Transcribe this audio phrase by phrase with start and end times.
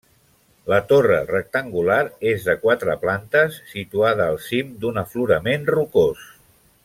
[0.71, 1.97] La torre rectangular
[2.31, 6.27] és de quatre plantes, situada al cim d'un aflorament rocós.